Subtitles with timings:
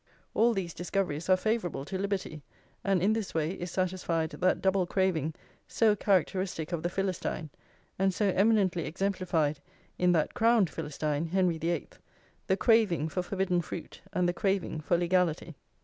[0.33, 2.41] All these discoveries are favourable to liberty,
[2.83, 5.35] and in this way is satisfied that double craving
[5.67, 7.51] so characteristic of the Philistine,
[7.99, 9.59] and so eminently exemplified
[9.99, 11.99] in that crowned Philistine, Henry the Eighth,
[12.47, 15.55] the craving for forbidden fruit and the craving for legality.